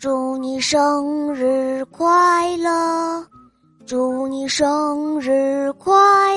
[0.00, 3.22] 祝你生日快乐，
[3.84, 5.92] 祝你生日快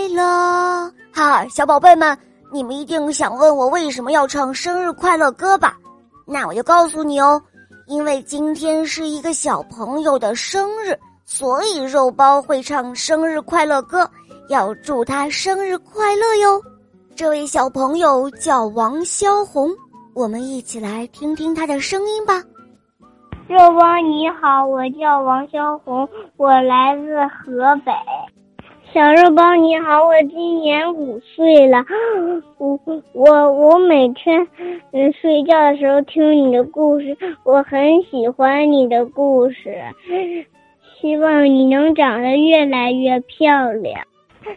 [0.10, 0.92] 乐！
[1.14, 2.18] 哈，小宝贝们，
[2.52, 5.78] 你们一定想问我为什么要唱生日快乐歌吧？
[6.28, 7.42] 那我就告诉你哦，
[7.88, 10.94] 因为今天是一个小朋友的生日，
[11.24, 14.06] 所以肉包会唱生日快乐歌，
[14.50, 16.62] 要祝他生日快乐哟。
[17.16, 19.72] 这位小朋友叫王潇红，
[20.14, 22.44] 我们一起来听听他的声音吧。
[23.50, 27.92] 肉包你好，我叫王潇红，我来自河北。
[28.94, 31.84] 小肉包你好，我今年五岁了，
[32.58, 32.80] 我
[33.14, 34.48] 我我每天
[35.20, 39.76] 睡觉的时候听你的故事，我很喜欢你的故事，
[41.02, 44.00] 希望你能长得越来越漂亮。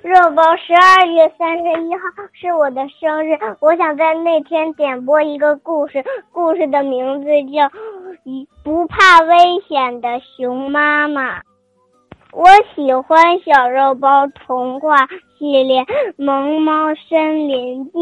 [0.03, 2.01] 肉包，十二月三十一号
[2.33, 7.63] 是我的生日，我想在那天点播一个故事，故事的名字叫
[8.63, 9.37] 《不怕危
[9.69, 11.39] 险的熊妈妈》。
[12.33, 15.07] 我喜欢小肉包童话
[15.39, 15.81] 系列
[16.17, 16.73] 《萌猫
[17.09, 17.99] 森林记》。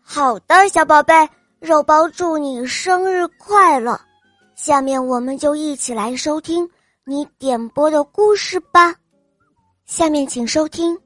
[0.00, 1.12] 好的，小宝贝，
[1.60, 4.00] 肉包祝你生日快乐。
[4.54, 6.68] 下面我们就一起来收听
[7.04, 8.94] 你点播的故事吧。
[9.84, 10.98] 下面请收听。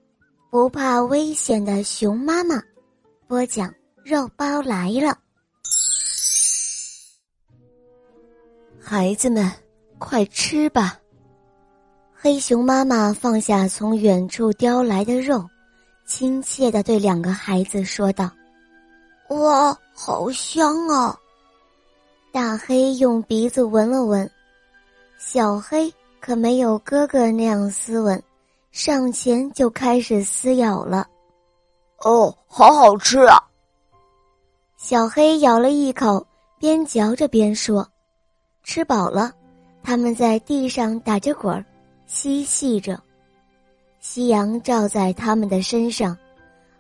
[0.48, 2.63] 不怕危险的熊妈妈，
[3.27, 5.26] 播讲肉包来了。
[8.89, 9.51] 孩子们，
[9.98, 10.97] 快吃吧！
[12.15, 15.45] 黑熊妈妈放下从远处叼来的肉，
[16.06, 18.31] 亲切的对两个孩子说道
[19.31, 21.19] ：“哇，好香啊！”
[22.33, 24.31] 大黑用鼻子闻了闻，
[25.19, 28.23] 小黑可没有哥哥那样斯文。
[28.70, 31.09] 上前就开始撕咬了，
[32.05, 33.37] 哦，好好吃啊！
[34.77, 36.25] 小黑咬了一口，
[36.61, 37.84] 边嚼着边说
[38.67, 39.33] ：“吃饱了。”
[39.83, 41.64] 他们在地上打着滚儿，
[42.06, 43.00] 嬉戏着。
[44.00, 46.14] 夕阳照在他们的身上，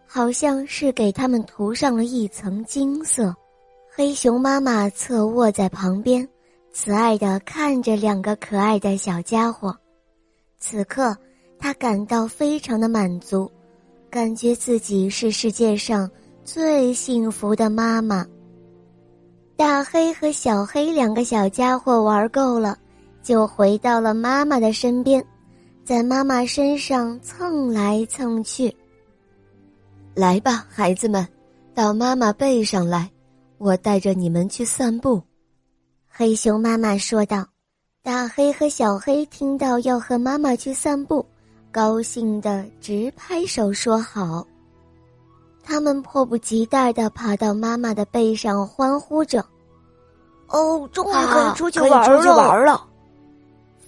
[0.06, 3.34] 好像是给他们涂上了一层金色。
[3.94, 6.28] 黑熊妈妈侧卧在旁边，
[6.72, 9.74] 慈爱的看着两个可爱的小家伙。
[10.58, 11.16] 此刻。
[11.58, 13.50] 他感到非常的满足，
[14.10, 16.08] 感觉自己是世界上
[16.44, 18.26] 最幸福的妈妈。
[19.56, 22.78] 大黑和小黑两个小家伙玩够了，
[23.22, 25.24] 就回到了妈妈的身边，
[25.84, 28.74] 在妈妈身上蹭来蹭去。
[30.14, 31.26] 来吧，孩子们，
[31.74, 33.10] 到妈妈背上来，
[33.58, 35.22] 我带着你们去散步。”
[36.08, 37.46] 黑熊妈妈说道。
[38.02, 41.26] 大黑和小黑听到要和妈妈去散步。
[41.72, 44.46] 高兴的直拍手说好。
[45.68, 49.44] 他们迫不及待的爬到妈妈的背上，欢呼着
[50.46, 52.86] ：“哦，终于可以出去玩了！”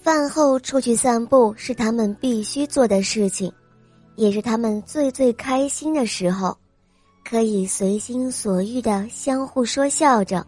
[0.03, 3.49] 饭后出去散步是他们必须做的事情，
[4.15, 6.55] 也是他们最最开心的时候，
[7.23, 10.45] 可以随心所欲的相互说笑着。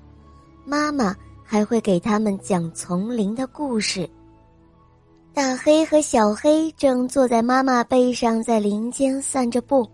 [0.66, 4.10] 妈妈还会给他们讲丛林的故事。
[5.34, 9.90] 大黑和小黑正坐在妈妈背上，在林间散着步。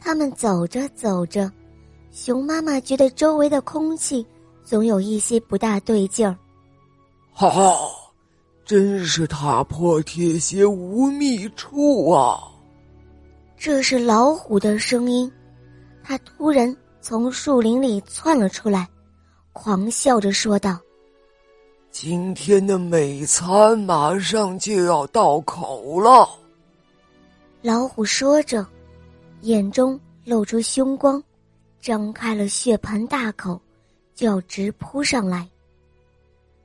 [0.00, 1.50] 他们走着走着，
[2.10, 4.26] 熊妈妈觉得周围的空气
[4.64, 6.36] 总有一些不大对劲儿。
[7.32, 7.76] 哈哈，
[8.64, 12.40] 真是踏破铁鞋无觅处啊！
[13.56, 15.30] 这是老虎的声音，
[16.02, 18.88] 它突然从树林里窜了出来，
[19.52, 20.78] 狂笑着说道。
[21.90, 26.28] 今天的美餐马上就要到口了。
[27.62, 28.66] 老虎说着，
[29.42, 31.22] 眼中露出凶光，
[31.80, 33.60] 张开了血盆大口，
[34.14, 35.48] 就要直扑上来。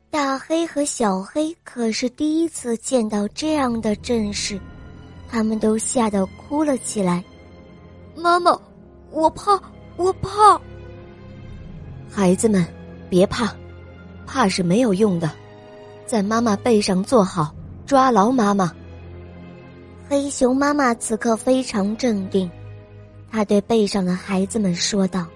[0.10, 4.60] 大黑和小黑可是第一次见到这样的阵势，
[5.30, 7.24] 他们都吓得哭了起来。
[8.16, 8.58] 妈妈，
[9.12, 9.60] 我怕，
[9.98, 10.60] 我怕。
[12.10, 12.66] 孩子们，
[13.10, 13.54] 别怕。
[14.28, 15.32] 怕是没有用的，
[16.06, 17.54] 在妈妈背上坐好，
[17.86, 18.74] 抓牢妈妈。
[20.10, 22.50] 黑熊妈妈此刻非常镇定，
[23.36, 25.28] 他对背上的孩子们说道：“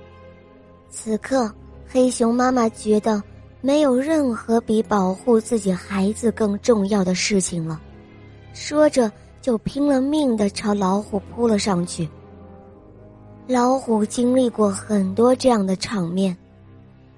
[0.89, 1.53] 此刻，
[1.85, 3.21] 黑熊妈妈觉得
[3.59, 7.77] 没有任何比保护自己孩子更重要的事情了。”
[8.55, 9.11] 说着，
[9.41, 12.07] 就拼了命的朝老虎扑了上去。
[13.47, 16.33] 老虎经历过很多这样的场面。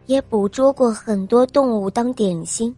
[0.07, 2.75] 也捕捉过很多动物当点心，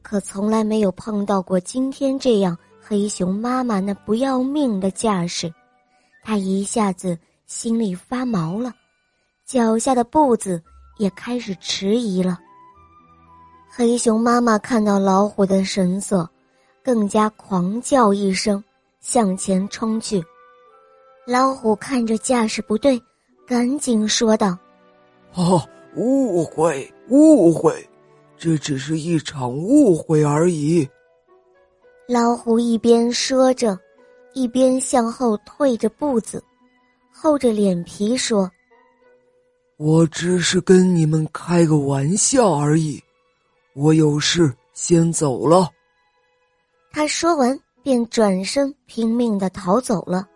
[0.00, 5.52] 可从来没有碰到过今天这样黑熊妈妈那不要命的架势。
[6.22, 8.72] 他一下子心里发毛了，
[9.46, 10.62] 脚下的步子
[10.98, 12.38] 也开始迟疑了。
[13.68, 16.28] 黑熊妈妈看到老虎的神色，
[16.82, 18.62] 更加狂叫一声，
[19.00, 20.22] 向前冲去。
[21.26, 23.00] 老虎看着架势不对，
[23.46, 24.58] 赶紧说道
[25.34, 25.62] ：“哦，
[25.94, 27.88] 误会，误会，
[28.36, 30.88] 这只是一场误会而已。”
[32.08, 33.78] 老虎一边说着，
[34.32, 36.42] 一边向后退着步子，
[37.12, 38.50] 厚着脸皮说
[39.76, 43.02] ：“我只是跟你们开个玩笑而已，
[43.74, 45.68] 我有事先走了。”
[46.92, 50.26] 他说完，便转身拼命的逃走了。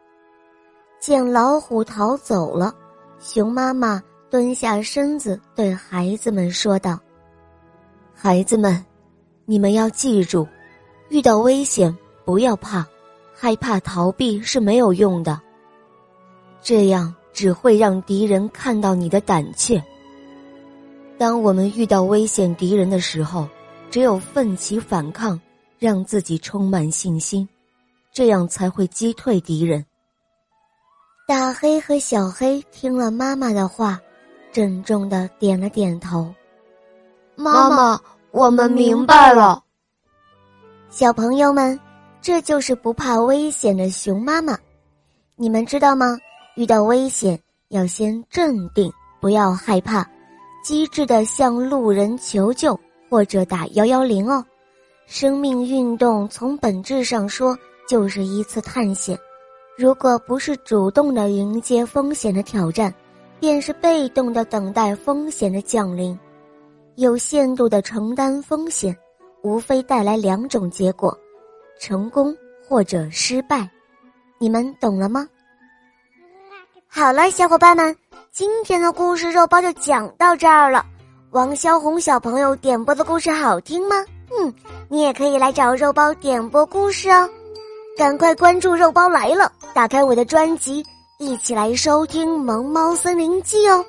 [1.01, 2.75] 见老虎逃走了，
[3.19, 6.99] 熊妈妈蹲下身子对孩子们说道
[8.15, 8.85] ：“孩子们，
[9.45, 10.47] 你们要记住。”
[11.11, 11.95] 遇到危险
[12.25, 12.85] 不要怕，
[13.35, 15.41] 害怕逃避是没有用的。
[16.63, 19.83] 这样只会让敌人看到你的胆怯。
[21.19, 23.47] 当我们遇到危险敌人的时候，
[23.91, 25.39] 只有奋起反抗，
[25.79, 27.49] 让自己充满信心，
[28.13, 29.85] 这样才会击退敌人。
[31.27, 34.01] 大黑和小黑听了妈妈的话，
[34.53, 36.35] 郑重的点了点头。
[37.37, 38.01] 妈妈，
[38.31, 39.63] 我们明白了。
[40.91, 41.79] 小朋友们，
[42.25, 44.57] 这就是不怕危险的熊妈妈。
[45.37, 46.19] 你们知道吗？
[46.57, 47.39] 遇到危险
[47.69, 48.91] 要先镇定，
[49.21, 50.09] 不要害怕，
[50.65, 52.81] 机智的向路人求救
[53.11, 54.43] 或者打幺幺零哦。
[55.05, 57.55] 生命运动从本质上说
[57.87, 59.19] 就是一次探险，
[59.77, 62.91] 如果不是主动的迎接风险的挑战，
[63.39, 66.19] 便是被动的等待风险的降临，
[66.95, 68.97] 有限度的承担风险。
[69.43, 71.15] 无非带来两种结果，
[71.79, 72.35] 成功
[72.69, 73.69] 或者失败，
[74.39, 75.27] 你们懂了吗？
[76.89, 77.97] 好了，小伙伴们，
[78.31, 80.85] 今天的故事肉包就讲到这儿了。
[81.31, 83.97] 王小红小朋友点播的故事好听吗？
[84.39, 84.55] 嗯，
[84.89, 87.29] 你也可以来找肉包点播故事哦。
[87.97, 90.85] 赶快关注肉包来了，打开我的专辑，
[91.19, 93.85] 一起来收听《萌猫森林记》哦。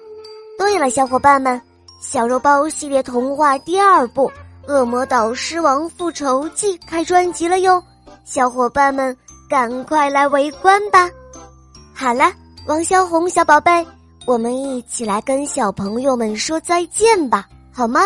[0.58, 1.62] 对了，小伙伴们，
[2.02, 4.30] 小肉包系列童话第二部。
[4.68, 7.82] 《恶魔岛狮王复仇记》开专辑了哟，
[8.24, 9.16] 小伙伴们
[9.50, 11.10] 赶快来围观吧！
[11.94, 12.32] 好了，
[12.68, 13.86] 王小红小宝贝，
[14.26, 18.02] 我们一起来跟小朋友们说再见吧，好吗？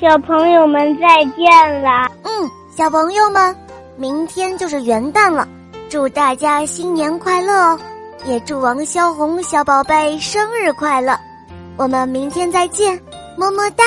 [0.00, 2.08] 小朋友们再见了。
[2.24, 3.56] 嗯，小朋友们，
[3.96, 5.48] 明天就是元旦了，
[5.88, 7.80] 祝大家新年快乐哦！
[8.24, 11.18] 也祝王小红小宝贝生日快乐！
[11.76, 13.00] 我们明天再见，
[13.36, 13.84] 么么哒。